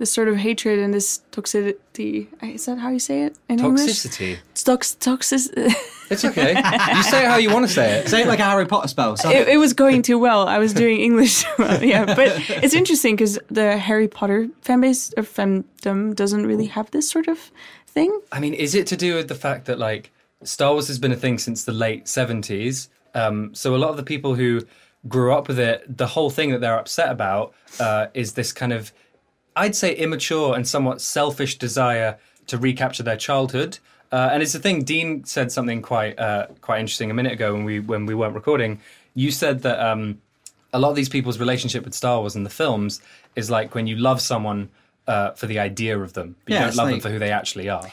[0.03, 2.27] this sort of hatred and this toxicity?
[2.43, 3.89] Is that how you say it in English?
[3.89, 4.39] Toxicity.
[4.51, 5.41] It's tox toxic.
[6.11, 6.51] It's okay.
[6.97, 8.09] you say it how you want to say it.
[8.09, 9.17] Say it like a Harry Potter spell.
[9.17, 10.47] So it, it was going too well.
[10.47, 12.05] I was doing English well, yeah.
[12.05, 17.09] But it's interesting because the Harry Potter fan base or fandom doesn't really have this
[17.09, 17.39] sort of
[17.87, 18.11] thing.
[18.31, 20.11] I mean, is it to do with the fact that like
[20.43, 22.91] Star Wars has been a thing since the late seventies?
[23.15, 24.67] Um, so a lot of the people who
[25.09, 28.73] grew up with it, the whole thing that they're upset about uh, is this kind
[28.73, 28.93] of,
[29.57, 33.79] I'd say, immature and somewhat selfish desire to recapture their childhood.
[34.11, 34.83] Uh, and it's the thing.
[34.85, 38.35] Dean said something quite uh, quite interesting a minute ago when we when we weren't
[38.35, 38.81] recording.
[39.15, 40.21] You said that um,
[40.73, 43.01] a lot of these people's relationship with Star Wars and the films
[43.37, 44.69] is like when you love someone
[45.07, 47.19] uh, for the idea of them, but you Yeah, don't it's love them for who
[47.19, 47.91] they actually are.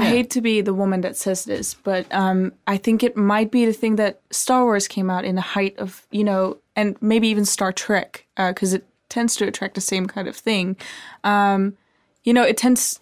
[0.00, 3.50] I hate to be the woman that says this, but um, I think it might
[3.50, 6.96] be the thing that Star Wars came out in the height of, you know, and
[7.02, 10.76] maybe even Star Trek, because it tends to attract the same kind of thing.
[11.24, 11.76] Um,
[12.24, 13.00] you know, it tends,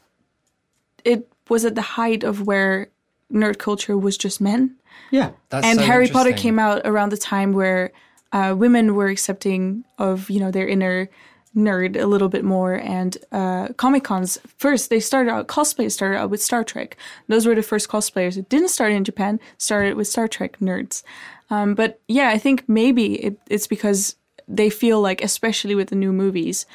[1.05, 2.89] it was at the height of where
[3.33, 4.77] nerd culture was just men.
[5.11, 7.93] yeah, That's and so Harry Potter came out around the time where
[8.33, 11.09] uh, women were accepting of you know their inner
[11.57, 12.75] nerd a little bit more.
[12.75, 16.97] And uh, comic cons first they started out cosplay started out with star trek.
[17.29, 18.37] Those were the first cosplayers.
[18.37, 21.03] It didn't start in japan started with star trek nerds.
[21.49, 24.17] Um, but yeah i think maybe it, it's because
[24.49, 26.67] they feel like especially with the new movies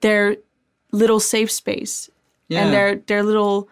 [0.00, 0.36] their
[0.92, 2.10] little safe space
[2.48, 2.64] Yeah.
[2.64, 3.68] and their their little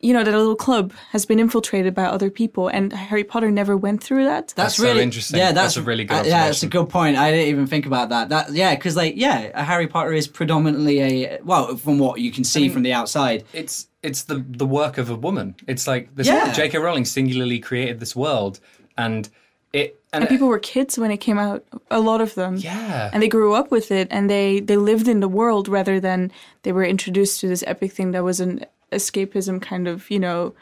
[0.00, 3.74] you know their little club has been infiltrated by other people and harry potter never
[3.76, 5.38] went through that That's, so really interesting.
[5.38, 7.16] Yeah, That's that's, a really good uh, yeah, it's a good point.
[7.16, 8.28] I didn't even think about that.
[8.28, 12.30] That yeah, because like yeah, a Harry Potter is predominantly a well, from what you
[12.30, 13.44] can see from the outside.
[13.54, 15.54] it's it's the the work of a woman.
[15.66, 16.26] It's like this.
[16.26, 16.52] Yeah.
[16.52, 16.78] J.K.
[16.78, 18.60] Rowling singularly created this world,
[18.96, 19.28] and
[19.76, 23.10] it and, and people were kids when it came out a lot of them yeah,
[23.12, 26.30] and they grew up with it and they they lived in the world rather than
[26.62, 30.54] they were introduced to this epic thing that was an escapism kind of you know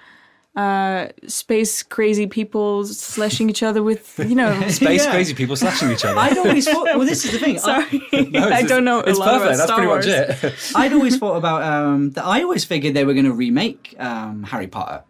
[0.57, 5.11] uh space crazy people slashing each other with you know space Yeah.
[5.11, 6.17] crazy people slashing each other.
[6.19, 6.85] I'd always thought.
[6.97, 7.57] Well, this is the thing.
[7.59, 9.59] I, sorry No, i don't know a It's lot perfect.
[9.59, 10.07] That's Star pretty Wars.
[10.07, 10.55] much it.
[10.77, 12.25] I'd always thought about um, that.
[12.25, 15.03] I always figured they were going to remake um, Harry Potter.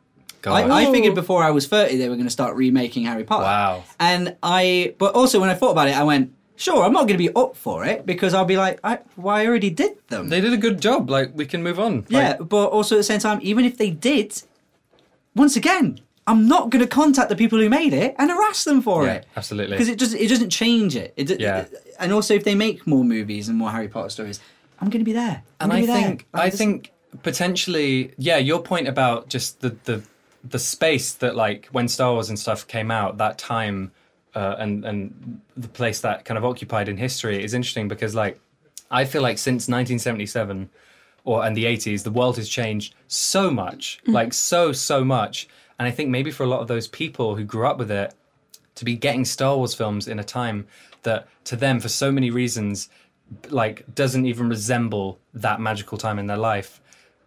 [0.44, 0.70] God.
[0.70, 3.44] I, I figured before I was 30 they were going to start remaking Harry Potter.
[3.44, 3.84] Wow.
[3.98, 7.18] And I, but also when I thought about it, I went, sure, I'm not going
[7.20, 10.28] to be up for it because I'll be like, I, well, I already did them.
[10.28, 11.10] they did a good job.
[11.10, 12.06] Like we can move on.
[12.08, 14.40] yeah, Like, but also at the same time, even if they did,
[15.34, 18.80] once again, I'm not going to contact the people who made it and harass them
[18.80, 19.26] for Yeah, it.
[19.36, 19.74] absolutely.
[19.76, 21.12] Because it just it doesn't change it.
[21.16, 21.66] it Yeah.
[22.00, 24.40] And also, if they make more movies and more Harry Potter stories,
[24.80, 25.42] I'm going to be there.
[25.60, 25.96] I'm and I be there.
[26.02, 30.02] think Like, I this- think potentially, yeah, your point about just the the
[30.48, 33.92] the space that like when Star Wars and stuff came out, that time
[34.34, 38.38] uh, and and the place that kind of occupied in history is interesting because like
[38.90, 40.70] I feel like since 1977
[41.24, 45.88] or and the 80s, the world has changed so much, like so so much, and
[45.88, 48.14] I think maybe for a lot of those people who grew up with it,
[48.74, 50.66] to be getting Star Wars films in a time
[51.04, 52.88] that to them for so many reasons
[53.48, 56.80] like doesn't even resemble that magical time in their life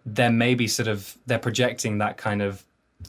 [0.06, 2.64] there may be sort of they're projecting that kind of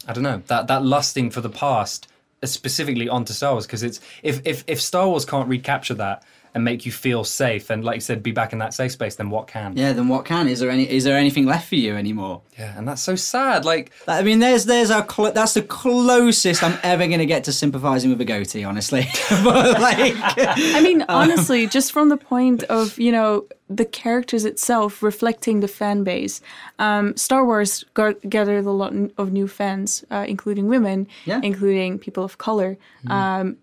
[0.06, 2.08] I don't know that that lusting for the past
[2.42, 6.22] uh, specifically onto Star Wars because it's if if if Star Wars can't recapture that
[6.54, 9.16] and make you feel safe and like you said be back in that safe space
[9.16, 10.48] then what can Yeah, then what can?
[10.48, 10.88] Is there any?
[10.88, 12.42] Is there anything left for you anymore?
[12.58, 16.62] yeah and that's so sad like I mean, there's there's our cl- that's the closest
[16.62, 19.06] I'm ever going to get to sympathising with a goatee, honestly.
[19.44, 25.02] but like, I mean, honestly, just from the point of you know the characters itself
[25.02, 26.40] reflecting the fan base,
[26.78, 31.40] um, Star Wars gar- gathered a lot of new fans, uh, including women, Yeah.
[31.42, 32.78] including people of color.
[33.08, 33.56] Um,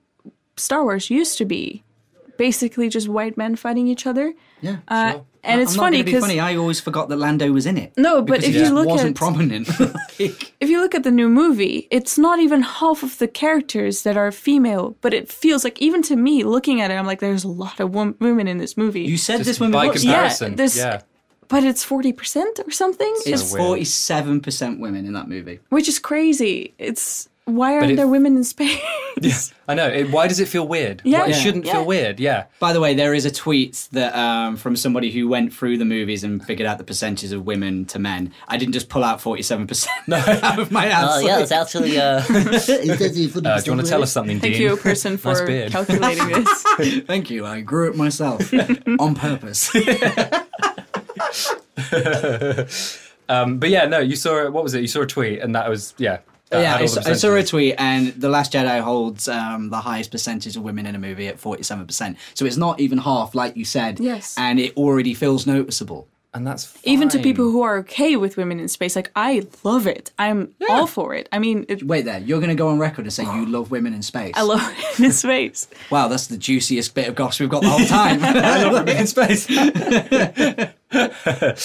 [0.58, 1.84] Star Wars used to be
[2.38, 4.34] basically just white men fighting each other.
[4.62, 5.26] yeah, Uh, sure.
[5.44, 6.40] and it's I'm not funny gonna funny.
[6.40, 7.94] I always forgot that Lando was in it.
[7.98, 9.68] No, but because if he you just look wasn't at- prominent.
[10.20, 14.04] Like, If you look at the new movie, it's not even half of the characters
[14.04, 17.20] that are female, but it feels like even to me, looking at it, I'm like,
[17.20, 19.02] there's a lot of wom- women in this movie.
[19.02, 20.58] you said just this when we by watched comparison it.
[20.58, 21.02] there's- yeah
[21.48, 23.14] but it's forty percent or something.
[23.24, 25.60] It's forty-seven percent women in that movie.
[25.70, 26.74] which is crazy.
[26.80, 29.54] It's why aren't it- there women in space?
[29.68, 31.20] I know it, why does it feel weird Yeah.
[31.22, 31.36] Why- it Yeah.
[31.38, 31.72] shouldn't Yeah.
[31.74, 35.28] feel weird yeah By the way, there is a tweet that um, from somebody who
[35.28, 38.32] went through the movies and figured out the percentages of women to men.
[38.48, 41.28] I didn't just pull out forty-seven percent out of my Oh answer.
[41.28, 41.98] yeah, it's actually.
[41.98, 42.34] Uh, uh, do
[42.84, 44.62] you want to tell us something Thank Dean?
[44.64, 45.72] you, person, for beard.
[45.72, 46.64] calculating this.
[47.08, 47.46] Thank you.
[47.46, 48.52] I grew it myself
[49.00, 49.70] on purpose.
[53.28, 54.82] Um, but yeah, no, you saw what was it?
[54.82, 56.20] You saw a tweet, and that was yeah.
[56.50, 57.50] That yeah, had I saw, I saw a percentages.
[57.50, 61.28] tweet, and The Last Jedi holds um, the highest percentage of women in a movie
[61.28, 62.18] at forty-seven percent.
[62.34, 64.00] So it's not even half, like you said.
[64.00, 64.36] Yes.
[64.38, 66.08] and it already feels noticeable.
[66.36, 69.88] and that's Even to people who are okay with women in space, like I love
[69.88, 70.12] it.
[70.20, 71.28] I'm all for it.
[71.32, 73.72] I mean, it, Wait there, you're going to go on record and say you love
[73.72, 74.34] women in space.
[74.36, 75.68] I love it in space.
[75.90, 78.20] Wow, that's the juiciest bit of gossip we've got the whole time.
[78.24, 79.48] I love women in space.
[80.94, 81.56] I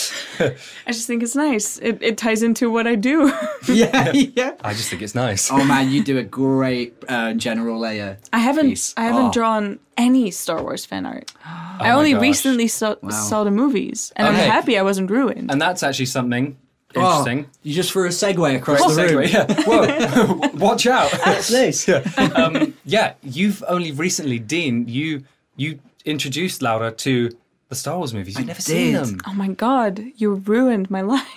[0.88, 1.78] just think it's nice.
[1.78, 3.32] It, it ties into what I do.
[3.68, 4.54] yeah, yeah.
[4.62, 5.50] I just think it's nice.
[5.50, 8.16] Oh man, you do a great uh, General Leia.
[8.32, 8.94] I haven't piece.
[8.96, 9.32] I haven't Oh.
[9.32, 11.32] drawn any Star Wars fan art.
[11.44, 12.22] I only gosh.
[12.22, 14.44] recently saw, saw the movies, and Okay.
[14.44, 15.50] I'm happy I wasn't ruined.
[15.50, 16.56] And that's actually something
[16.96, 17.46] Oh, interesting.
[17.62, 19.24] you just threw a segue across Oh, the room.
[19.24, 19.62] segue, yeah.
[19.64, 21.10] Whoa, watch out.
[21.24, 21.88] That's nice.
[22.34, 25.22] um, yeah, you've only recently, Dean, you
[25.56, 27.30] you introduced Laura to
[27.70, 28.36] the Star Wars movies.
[28.36, 29.18] You've never seen them.
[29.26, 31.24] Oh my god, you ruined my life.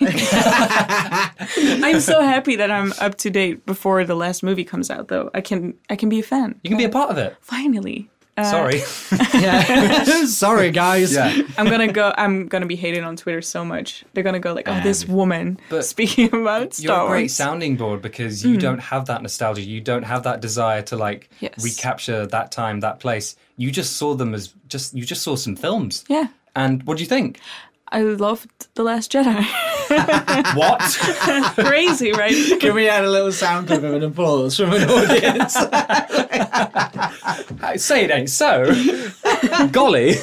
[1.56, 5.30] I'm so happy that I'm up to date before the last movie comes out though.
[5.32, 6.60] I can I can be a fan.
[6.64, 7.36] You can be a part of it.
[7.40, 8.10] Finally.
[8.36, 8.82] Uh, Sorry.
[9.40, 10.04] Yeah.
[10.26, 11.14] Sorry, guys.
[11.14, 11.42] yeah.
[11.56, 14.04] I'm gonna go I'm gonna be hated on Twitter so much.
[14.12, 17.34] They're gonna go like, Oh, this woman But speaking about Star You're a great Wars.
[17.34, 19.62] sounding board because you don't have that nostalgia.
[19.62, 21.62] You don't have that desire to like Yes.
[21.62, 23.36] recapture that time, that place.
[23.56, 26.04] You just saw them as just you just saw some films.
[26.08, 26.26] Yeah.
[26.56, 27.38] And what do you think?
[27.88, 29.46] I loved The Last Jedi.
[30.54, 30.80] What?
[31.54, 32.34] Crazy, right?
[32.60, 35.56] Can we add a little sound clip of an applause from an audience?
[37.62, 38.72] I say it ain't so.
[39.70, 40.16] Golly.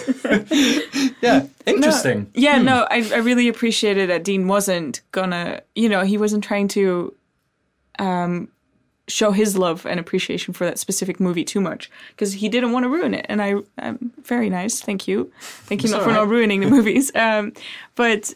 [1.22, 1.48] yeah.
[1.66, 2.32] Interesting.
[2.34, 6.68] Yeah, no, I, I really appreciated that Dean wasn't gonna, you know, he wasn't trying
[6.70, 7.14] to
[8.00, 8.48] um,
[9.08, 12.84] show his love and appreciation for that specific movie too much because he didn't want
[12.84, 13.26] to ruin it.
[13.30, 17.14] And I, I'm very nice, thank you, thank you not, for not ruining the movies.
[17.16, 17.54] Um,
[17.96, 18.34] but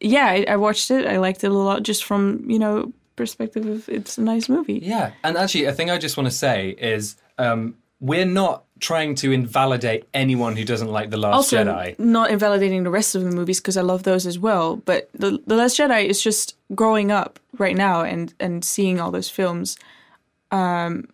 [0.00, 1.06] yeah, I, I watched it.
[1.06, 4.80] I liked it a lot, just from you know perspective of it's a nice movie.
[4.82, 9.14] Yeah, and actually, a thing I just want to say is um, we're not trying
[9.14, 11.98] to invalidate anyone who doesn't like the Last also Jedi.
[11.98, 14.76] not invalidating the rest of the movies because I love those as well.
[14.76, 19.10] But the the Last Jedi is just growing up right now and and seeing all
[19.10, 19.78] those films.
[20.50, 21.08] Um,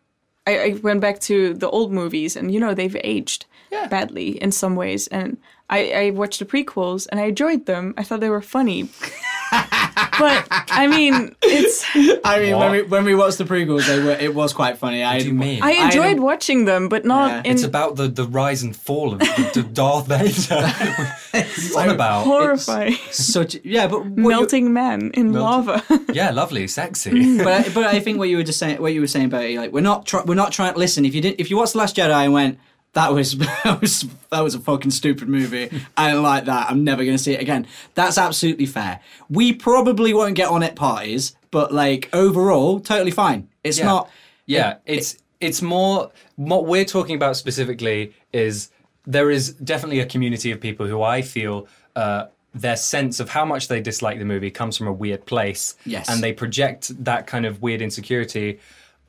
[0.47, 3.47] I, I went back to the old movies and you know they've aged
[3.89, 5.37] badly in some ways, and
[5.71, 7.95] I, I watched the prequels and I enjoyed them.
[7.97, 8.89] I thought they were funny.
[9.53, 11.85] but I mean, it's
[12.25, 15.03] I mean, when we when we watched the prequels, they were it was quite funny.
[15.03, 15.63] I do you mean?
[15.63, 17.43] I enjoyed didn't- watching them, but not Yeah.
[17.45, 20.67] in it's about the, the rise and fall of the, the Darth Vader.
[21.75, 22.25] what are on about?
[22.25, 25.83] horrifying, such yeah, but what you- melting man in lava.
[26.13, 27.11] Yeah, lovely, sexy.
[27.11, 27.45] Mm.
[27.45, 29.45] but I, but I think what you were just saying, what you were saying about
[29.45, 30.75] it, like we're not try, we're not trying.
[30.75, 32.59] Listen, if you did, if you watched the Last Jedi and went,
[32.95, 35.71] that was that was that was a fucking stupid movie.
[35.97, 36.71] I don't like that.
[36.71, 37.67] I'm never going to see it again.
[37.95, 39.01] That's absolutely fair.
[39.31, 43.49] We probably won't get on at parties, but like overall, totally fine.
[43.65, 43.87] It's Yeah.
[43.87, 44.11] not.
[44.47, 48.71] Yeah, it's it's more what we're talking about specifically is
[49.07, 53.45] there is definitely a community of people who I feel uh, their sense of how
[53.45, 55.75] much they dislike the movie comes from a weird place.
[55.87, 56.09] Yes.
[56.09, 58.61] and they project that kind of weird insecurity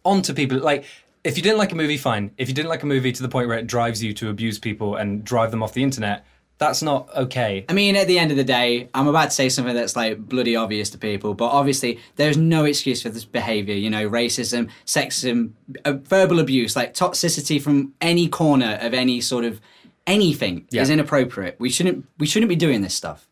[0.05, 0.57] onto people.
[0.59, 0.85] Like,
[1.23, 2.31] if you didn't like a movie, fine.
[2.37, 4.59] If you didn't like a movie to the point where it drives you to abuse
[4.59, 6.25] people and drive them off the internet,
[6.59, 7.65] That's not okay.
[7.67, 10.17] I mean, at the end of the day, I'm about to say something that's like
[10.19, 13.75] bloody obvious to people, but obviously, there's no excuse for this behavior.
[13.75, 15.51] You know, racism, sexism,
[15.83, 19.59] uh, verbal abuse, like toxicity from any corner of any sort of
[20.07, 20.83] anything Yeah.
[20.83, 21.55] is inappropriate.
[21.59, 23.27] We shouldn't we shouldn't be doing this stuff.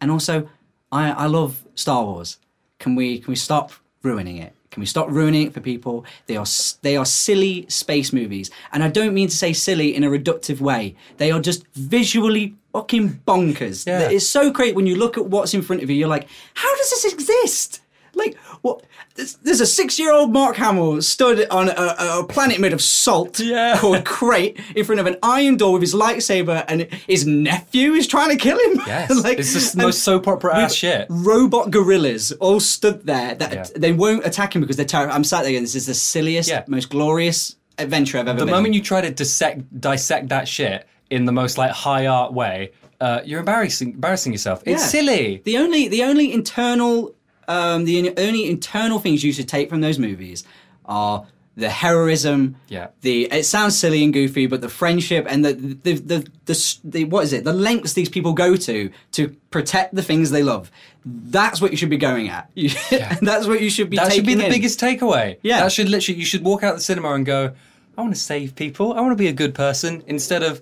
[0.00, 0.48] And also,
[0.92, 2.38] I I love Star Wars.
[2.78, 4.52] Can we can we stop ruining it?
[4.76, 6.04] Can we stop ruining it for people?
[6.26, 6.44] They are
[6.82, 10.60] they are silly space movies, and I don't mean to say silly in a reductive
[10.60, 10.96] way.
[11.16, 13.86] They are just visually fucking bonkers.
[13.86, 14.10] Yeah.
[14.10, 15.96] It's so great when you look at what's in front of you.
[15.96, 17.80] You're like, how does this exist?
[18.16, 18.82] Like, what?
[19.14, 23.76] There's, there's a six-year-old Mark Hamill stood on a, a, planet made of salt Yeah.
[23.78, 28.06] called Crait in front of an iron door with his lightsaber, and his nephew is
[28.06, 28.80] trying to kill him.
[28.86, 31.06] Yes, Like, it's just the most soap opera ass shit.
[31.10, 33.34] Robot gorillas all stood there.
[33.34, 33.64] That Yeah.
[33.76, 35.14] they won't attack him because they're terrified.
[35.14, 35.60] I'm sat there.
[35.60, 36.64] This is the silliest, Yeah.
[36.66, 38.72] most glorious adventure I've ever The moment on.
[38.72, 43.20] you try to dissect dissect that shit in the most like high art way, uh,
[43.24, 44.62] you're embarrassing embarrassing yourself.
[44.64, 44.88] It's Yeah.
[44.88, 45.42] silly.
[45.44, 47.12] The only the only internal
[47.48, 50.44] um, the only internal things you should take from those movies
[50.84, 52.56] are the heroism.
[52.68, 52.88] Yeah.
[53.00, 56.80] The it sounds silly and goofy, but the friendship and the the the, the, s-
[56.84, 57.44] the what is it?
[57.44, 60.70] The lengths these people go to to protect the things they love.
[61.06, 62.50] That's what you should be going at.
[62.54, 63.96] You, that's what you should be.
[63.96, 64.50] That should be the in.
[64.52, 65.38] biggest takeaway.
[65.42, 65.60] Yeah.
[65.62, 67.54] That should literally you should walk out the cinema and go,
[67.96, 68.92] I want to save people.
[68.92, 70.60] I want to be a good person instead of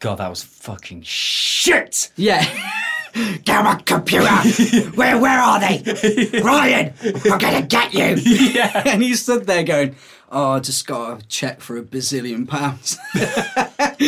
[0.00, 2.10] God, that was fucking shit.
[2.16, 2.44] Yeah.
[3.44, 4.26] Get on my computer!
[4.94, 5.78] where where are they?
[6.40, 7.30] Rian!
[7.30, 8.14] I'm gonna get you!
[8.16, 8.82] Yeah.
[8.86, 9.96] and he stood there going,
[10.30, 12.98] "Oh, I just got a check for a bazillion pounds."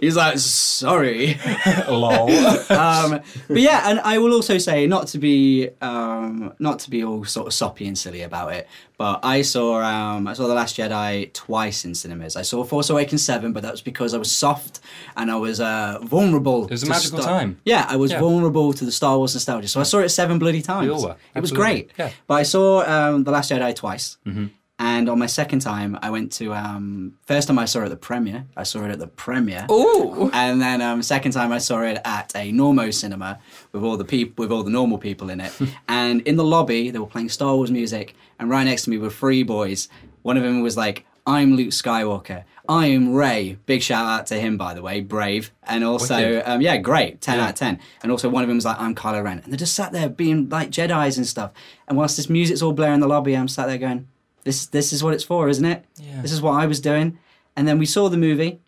[0.00, 1.38] He's like, "Sorry."
[1.88, 2.30] Lol.
[2.70, 7.04] um, but yeah, and I will also say, not to be, um, not to be
[7.04, 10.54] all sort of soppy and silly about it, but I saw, um, I saw the
[10.54, 12.36] Last Jedi twice in cinemas.
[12.36, 14.80] I saw Force Awakens seven, but that was because I was soft
[15.16, 16.64] and I was uh, vulnerable.
[16.64, 17.60] It was a magical Star- time.
[17.64, 18.20] Yeah, I was Yeah.
[18.20, 20.86] vulnerable to the Star Wars nostalgia, so I saw it seven bloody times.
[20.86, 21.90] We all were, It was great.
[21.98, 22.10] Yeah.
[22.26, 24.16] But I saw um, the Last Jedi twice.
[24.26, 24.46] Mm-hmm.
[24.80, 27.90] And on my second time, I went to um, first time I saw it at
[27.90, 28.46] the premiere.
[28.56, 29.66] I saw it at the premiere.
[29.70, 30.30] Ooh.
[30.32, 33.38] And then um, second time I saw it at a Normo cinema
[33.72, 35.52] with all the people, with all the normal people in it.
[35.88, 38.96] and in the lobby, they were playing Star Wars music, and right next to me
[38.96, 39.90] were three boys.
[40.22, 42.44] One of them was like, "I'm Luke Skywalker.
[42.66, 45.52] I am Rey." Big shout out to him, by the way, brave.
[45.64, 47.80] And also, um, yeah, great, ten out of ten.
[48.02, 50.08] And also, one of them was like, "I'm Kylo Ren," and they just sat there
[50.08, 51.50] being like Jedi's and stuff.
[51.86, 54.08] And whilst this music's all blaring in the lobby, I'm sat there going,
[54.44, 55.84] "This, this is what it's for, isn't it?
[55.98, 56.22] Yeah.
[56.22, 57.18] This is what I was doing."
[57.56, 58.60] And then we saw the movie,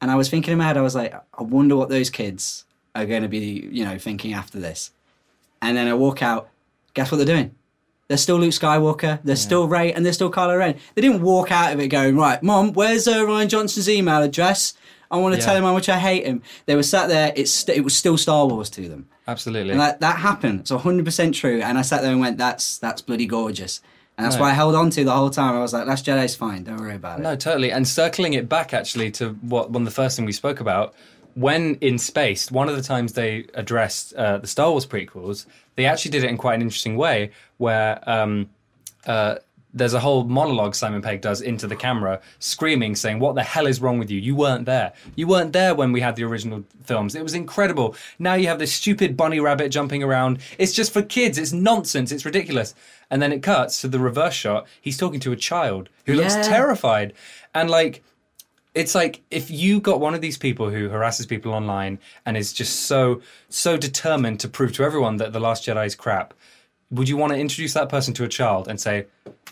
[0.00, 2.64] and I was thinking in my head, I was like, I wonder what those kids
[2.94, 4.90] are going to be, you know, thinking after this.
[5.62, 6.48] And then I walk out.
[6.94, 7.54] Guess what they're doing?
[8.08, 9.18] They're still Luke Skywalker.
[9.24, 10.76] They're still Rey, and they're still Kylo Ren.
[10.94, 14.74] They didn't walk out of it going, right, Mom, where's uh, Rian Johnson's email address?
[15.10, 15.46] I want to Yeah.
[15.46, 16.42] tell him how much I hate him.
[16.66, 17.32] They were sat there.
[17.34, 19.70] It's st- it was still Star Wars to them, Absolutely.
[19.72, 20.60] and that that happened.
[20.60, 21.60] It's hundred percent true.
[21.62, 23.80] And I sat there and went, "That's that's bloody gorgeous."
[24.16, 24.42] And that's No.
[24.42, 25.54] why I held on to the whole time.
[25.56, 26.62] I was like, "Last Jedi's fine.
[26.64, 27.72] Don't worry about it." No, totally.
[27.72, 30.94] And circling it back actually to what one of the first thing we spoke about,
[31.34, 35.84] when in Spaced, one of the times they addressed uh, the Star Wars prequels, they
[35.84, 38.48] actually did it in quite an interesting way, where um,
[39.06, 39.36] uh,
[39.74, 43.66] there's a whole monologue Simon Pegg does into the camera, screaming, saying, "What the hell
[43.66, 44.20] is wrong with you?
[44.20, 44.92] You weren't there.
[45.16, 47.14] You weren't there when we had the original films.
[47.14, 47.96] It was incredible.
[48.18, 50.38] Now you have this stupid bunny rabbit jumping around.
[50.58, 51.36] It's just for kids.
[51.36, 52.12] It's nonsense.
[52.12, 52.74] It's ridiculous."
[53.10, 54.66] And then it cuts to the reverse shot.
[54.80, 57.12] He's talking to a child who looks terrified,
[57.54, 58.02] and like
[58.74, 62.52] it's like if you got one of these people who harasses people online and is
[62.52, 66.34] just so so determined to prove to everyone that the last jedi is crap
[66.90, 69.06] would you want to introduce that person to a child and say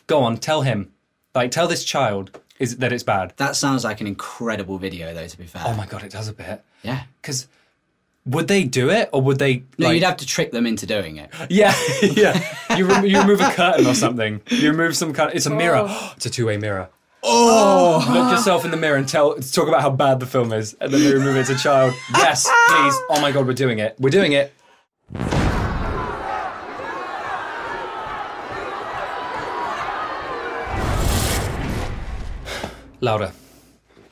[0.06, 0.90] go on tell him
[1.34, 5.26] like tell this child is that it's bad That sounds like an incredible video, though.
[5.26, 5.62] To be fair.
[5.66, 7.02] oh my god it does a bit Yeah.
[7.20, 7.48] because
[8.24, 10.86] would they do it or would they No, like- you'd have to trick them into
[10.86, 11.30] doing it.
[11.50, 12.40] yeah yeah
[12.76, 15.50] you, rem- you remove a curtain or something you remove some kind Of, it's a
[15.50, 16.12] mirror oh.
[16.16, 16.88] it's a two-way mirror
[17.24, 20.74] Oh, look yourself in the mirror and tell talk about how bad the film is,
[20.80, 21.94] and then they remove it as a child.
[22.16, 22.94] Yes, please.
[23.10, 23.94] Oh my god, we're doing it.
[24.00, 24.52] We're doing it.
[33.02, 33.32] Louder.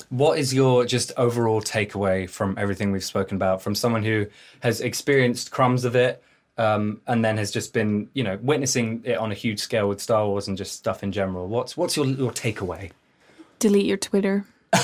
[0.08, 3.62] What is your just overall takeaway from everything we've spoken about?
[3.62, 4.26] From someone who
[4.60, 6.22] has experienced crumbs of it,
[6.58, 10.00] um, and then has just been, you know, witnessing it on a huge scale with
[10.00, 11.46] Star Wars and just stuff in general.
[11.46, 12.90] What's what's your your takeaway?
[13.60, 14.44] Delete your Twitter.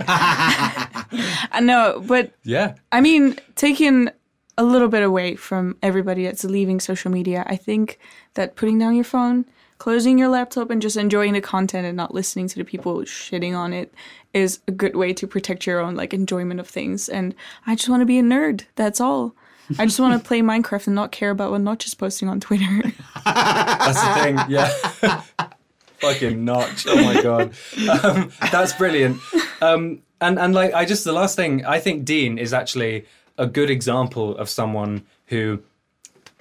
[0.00, 2.74] I know, but Yeah.
[2.90, 4.08] I mean, taking
[4.56, 7.98] a little bit away from everybody that's leaving social media, I think
[8.34, 9.44] that putting down your phone,
[9.84, 13.54] closing your laptop and just enjoying the content and not listening to the people shitting
[13.54, 13.92] on it
[14.32, 17.06] is a good way to protect your own like enjoyment of things.
[17.06, 17.34] And
[17.66, 18.64] I just want to be a nerd.
[18.76, 19.34] That's all.
[19.78, 22.40] I just want to play Minecraft and not care about what Notch is posting on
[22.40, 22.82] Twitter.
[23.26, 24.38] That's the thing.
[24.48, 25.22] Yeah.
[25.98, 26.86] Fucking notch.
[26.88, 27.52] Oh my god.
[28.02, 29.20] Um, that's brilliant.
[29.62, 33.06] Um, and and like I just the last thing I think Dean is actually
[33.38, 35.62] a good example of someone who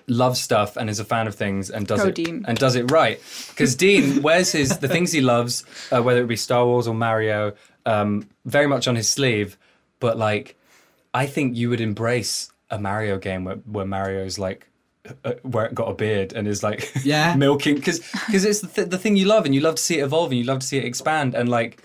[0.08, 2.46] loves stuff and is a fan of things and does Go it Dean.
[2.48, 3.20] and does it right.
[3.50, 6.94] Because Dean wears his the things he loves, uh, whether it be Star Wars or
[6.96, 7.54] Mario,
[7.86, 9.58] um, very much on his sleeve.
[10.00, 10.58] But like,
[11.14, 14.68] I think you would embrace a Mario game where, where Mario's like.
[15.26, 17.36] Uh, where it got a beard and is like Yeah.
[17.36, 20.00] milking because because it's the, th- the thing you love and you love to see
[20.00, 21.84] it evolve and you love to see it expand and like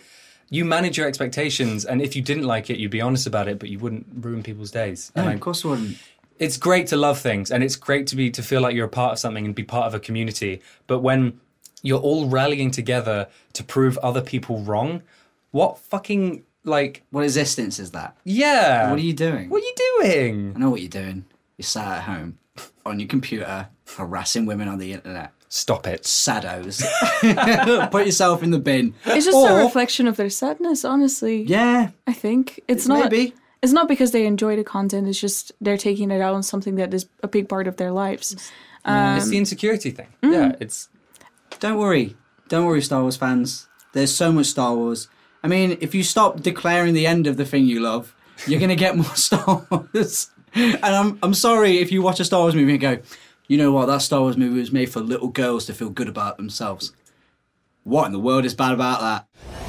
[0.50, 3.58] you manage your expectations and if you didn't like it you'd be honest about it
[3.58, 5.96] but you wouldn't ruin people's days No, and I- of course I wouldn't.
[6.38, 8.88] It's great to love things and it's great to be to feel like you're a
[8.88, 11.40] part of something and be part of a community but when
[11.82, 15.02] you're all rallying together to prove other people wrong
[15.50, 18.16] what fucking like What existence is that?
[18.24, 19.48] yeah What are you doing?
[19.48, 21.24] what are you doing I know what you're doing.
[21.56, 22.38] You're sat at home
[22.84, 25.32] on your computer harassing women on the internet.
[25.48, 26.82] stop it Saddos.
[27.90, 28.94] Put yourself in the bin.
[29.06, 31.42] It's just Or- a reflection of their sadness, honestly.
[31.42, 33.10] Yeah, I think it's not.
[33.10, 33.34] maybe.
[33.62, 35.08] It's not because they enjoy the content.
[35.08, 37.90] It's just they're taking it out on something that is a big part of their
[37.90, 38.32] lives.
[38.34, 38.50] it's
[38.84, 40.32] the um, insecurity thing mm.
[40.32, 40.88] yeah it's
[41.58, 42.16] Don't worry.
[42.48, 43.68] Don't worry, Star Wars fans.
[43.92, 45.08] There's so much Star Wars.
[45.42, 48.14] I mean, if you stop declaring the end of the thing you love,
[48.46, 50.30] you're going to get more Star Wars.
[50.54, 52.98] And I'm, I'm sorry if you watch a Star Wars movie and go,
[53.46, 56.08] you know what, that Star Wars movie was made for little girls to feel good
[56.08, 56.92] about themselves.
[57.84, 59.67] What in the world is bad about that?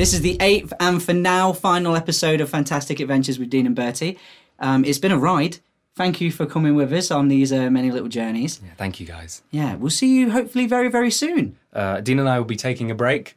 [0.00, 3.76] This is the eighth and for now final episode of Fantastic Adventures with Dean and
[3.76, 4.16] Bertie.
[4.58, 5.58] Um, it's been a ride.
[5.94, 8.62] Thank you for coming with us on these uh, many little journeys.
[8.64, 11.58] yeah, thank you guys Yeah, we'll see you hopefully very, very soon.
[11.74, 13.34] uh, dean and i will be taking a break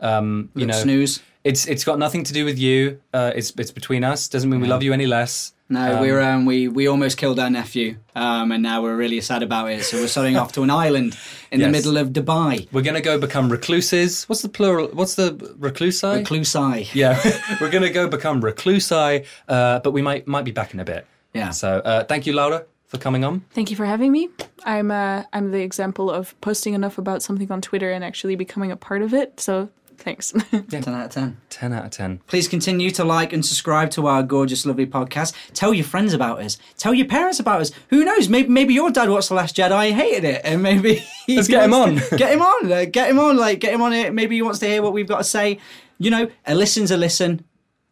[0.00, 1.22] um you Little know snooze.
[1.46, 2.78] It's it's got nothing to do with you
[3.14, 5.34] uh it's it's between us doesn't mean we love you any less
[5.68, 9.42] No, we're um, we we almost killed our nephew, um, and now we're really sad
[9.42, 9.82] about it.
[9.88, 11.10] So we're starting off to an island
[11.50, 14.10] in the middle of Dubai, We're gonna go become recluses.
[14.28, 14.86] What's the plural?
[14.98, 15.28] What's the
[15.66, 16.10] reclusi?
[16.22, 16.78] Reclusai.
[17.02, 17.14] yeah,
[17.60, 21.02] we're gonna go become reclusi, uh, but we might might be back in a bit.
[21.34, 21.50] Yeah.
[21.50, 22.58] So uh, thank you, Laura,
[22.90, 23.34] for coming on.
[23.50, 24.22] Thank you for having me.
[24.64, 28.70] I'm uh, I'm the example of posting enough about something on Twitter and actually becoming
[28.70, 29.40] a part of it.
[29.40, 29.68] So
[30.06, 30.32] thanks.
[30.70, 31.36] Ten out of ten.
[31.50, 32.20] Ten out of ten.
[32.26, 35.34] Please continue to like and subscribe to our gorgeous, lovely podcast.
[35.52, 36.56] Tell your friends about us.
[36.78, 37.70] Tell your parents about us.
[37.90, 38.28] Who knows?
[38.30, 41.48] Maybe maybe your dad watched The Last Jedi and hated it, and maybe he Let's
[41.48, 42.18] get him wants to- on.
[42.18, 42.72] get him on.
[42.72, 43.36] uh, get him on.
[43.36, 44.14] Like get him on it.
[44.14, 45.58] Maybe he wants to hear what we've got to say.
[45.98, 47.44] You know, a listen's a listen,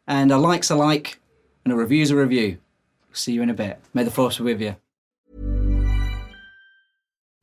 [0.06, 1.18] and a like's a like,
[1.64, 2.58] and a review's a review.
[3.12, 3.80] See you in a bit.
[3.92, 4.76] May the force be with you.